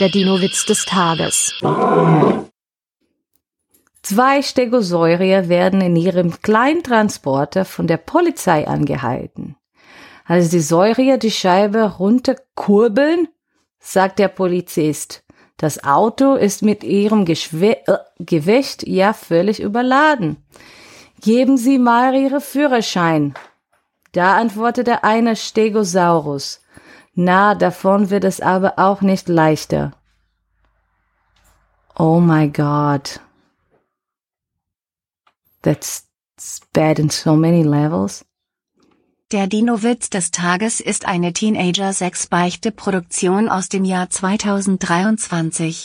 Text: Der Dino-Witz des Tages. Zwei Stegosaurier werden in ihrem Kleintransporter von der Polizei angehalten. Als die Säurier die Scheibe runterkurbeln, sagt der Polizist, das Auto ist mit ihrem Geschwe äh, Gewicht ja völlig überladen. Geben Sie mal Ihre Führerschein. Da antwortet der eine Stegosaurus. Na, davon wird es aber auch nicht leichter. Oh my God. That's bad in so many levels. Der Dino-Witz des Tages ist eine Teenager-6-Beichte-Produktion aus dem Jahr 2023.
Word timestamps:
Der 0.00 0.08
Dino-Witz 0.08 0.66
des 0.66 0.84
Tages. 0.86 1.54
Zwei 4.02 4.42
Stegosaurier 4.42 5.48
werden 5.48 5.80
in 5.80 5.94
ihrem 5.94 6.40
Kleintransporter 6.42 7.64
von 7.64 7.86
der 7.86 7.98
Polizei 7.98 8.66
angehalten. 8.66 9.54
Als 10.24 10.48
die 10.48 10.58
Säurier 10.58 11.18
die 11.18 11.30
Scheibe 11.30 11.84
runterkurbeln, 11.98 13.28
sagt 13.78 14.18
der 14.18 14.26
Polizist, 14.26 15.22
das 15.58 15.84
Auto 15.84 16.34
ist 16.34 16.62
mit 16.62 16.82
ihrem 16.82 17.24
Geschwe 17.24 17.86
äh, 17.86 17.98
Gewicht 18.18 18.84
ja 18.88 19.12
völlig 19.12 19.60
überladen. 19.60 20.38
Geben 21.20 21.56
Sie 21.56 21.78
mal 21.78 22.16
Ihre 22.16 22.40
Führerschein. 22.40 23.34
Da 24.10 24.36
antwortet 24.36 24.88
der 24.88 25.04
eine 25.04 25.36
Stegosaurus. 25.36 26.63
Na, 27.14 27.54
davon 27.54 28.10
wird 28.10 28.24
es 28.24 28.40
aber 28.40 28.78
auch 28.78 29.00
nicht 29.00 29.28
leichter. 29.28 29.92
Oh 31.96 32.18
my 32.18 32.48
God. 32.48 33.20
That's 35.62 36.08
bad 36.72 36.98
in 36.98 37.10
so 37.10 37.36
many 37.36 37.62
levels. 37.62 38.24
Der 39.30 39.46
Dino-Witz 39.46 40.10
des 40.10 40.32
Tages 40.32 40.80
ist 40.80 41.06
eine 41.06 41.32
Teenager-6-Beichte-Produktion 41.32 43.48
aus 43.48 43.68
dem 43.68 43.84
Jahr 43.84 44.10
2023. 44.10 45.82